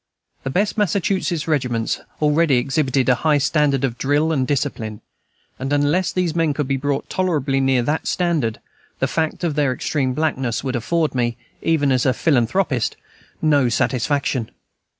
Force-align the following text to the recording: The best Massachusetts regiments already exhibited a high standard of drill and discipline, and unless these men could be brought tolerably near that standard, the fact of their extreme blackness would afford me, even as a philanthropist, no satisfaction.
The 0.43 0.49
best 0.49 0.79
Massachusetts 0.79 1.47
regiments 1.47 1.99
already 2.23 2.57
exhibited 2.57 3.07
a 3.07 3.13
high 3.21 3.37
standard 3.37 3.83
of 3.83 3.99
drill 3.99 4.31
and 4.31 4.47
discipline, 4.47 4.99
and 5.59 5.71
unless 5.71 6.11
these 6.11 6.35
men 6.35 6.55
could 6.55 6.67
be 6.67 6.75
brought 6.75 7.07
tolerably 7.07 7.59
near 7.59 7.83
that 7.83 8.07
standard, 8.07 8.59
the 8.97 9.05
fact 9.07 9.43
of 9.43 9.53
their 9.53 9.71
extreme 9.71 10.13
blackness 10.15 10.63
would 10.63 10.75
afford 10.75 11.13
me, 11.13 11.37
even 11.61 11.91
as 11.91 12.07
a 12.07 12.13
philanthropist, 12.15 12.95
no 13.43 13.69
satisfaction. 13.69 14.49